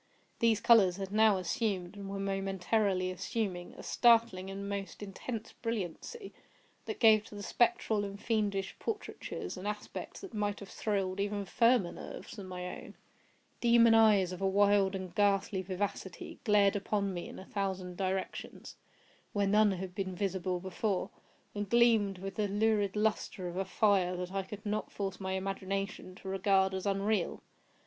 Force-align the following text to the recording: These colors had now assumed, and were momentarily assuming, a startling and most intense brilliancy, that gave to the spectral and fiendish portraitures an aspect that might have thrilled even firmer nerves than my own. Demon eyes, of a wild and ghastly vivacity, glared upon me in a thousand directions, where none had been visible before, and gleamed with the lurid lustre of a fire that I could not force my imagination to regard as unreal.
These 0.39 0.61
colors 0.61 0.95
had 0.97 1.11
now 1.11 1.37
assumed, 1.37 1.95
and 1.95 2.09
were 2.09 2.17
momentarily 2.19 3.11
assuming, 3.11 3.75
a 3.77 3.83
startling 3.83 4.49
and 4.49 4.67
most 4.67 5.03
intense 5.03 5.51
brilliancy, 5.51 6.33
that 6.85 6.99
gave 6.99 7.25
to 7.25 7.35
the 7.35 7.43
spectral 7.43 8.03
and 8.03 8.19
fiendish 8.19 8.75
portraitures 8.79 9.57
an 9.57 9.67
aspect 9.67 10.21
that 10.21 10.33
might 10.33 10.59
have 10.59 10.69
thrilled 10.69 11.19
even 11.19 11.45
firmer 11.45 11.91
nerves 11.91 12.35
than 12.35 12.47
my 12.47 12.65
own. 12.81 12.95
Demon 13.59 13.93
eyes, 13.93 14.31
of 14.31 14.41
a 14.41 14.47
wild 14.47 14.95
and 14.95 15.13
ghastly 15.13 15.61
vivacity, 15.61 16.39
glared 16.45 16.75
upon 16.75 17.13
me 17.13 17.29
in 17.29 17.37
a 17.37 17.45
thousand 17.45 17.95
directions, 17.95 18.77
where 19.33 19.45
none 19.45 19.73
had 19.73 19.93
been 19.93 20.15
visible 20.15 20.59
before, 20.59 21.11
and 21.53 21.69
gleamed 21.69 22.17
with 22.17 22.33
the 22.37 22.47
lurid 22.47 22.95
lustre 22.95 23.47
of 23.47 23.55
a 23.55 23.65
fire 23.65 24.17
that 24.17 24.31
I 24.33 24.41
could 24.41 24.65
not 24.65 24.91
force 24.91 25.19
my 25.19 25.33
imagination 25.33 26.15
to 26.15 26.27
regard 26.27 26.73
as 26.73 26.87
unreal. 26.87 27.43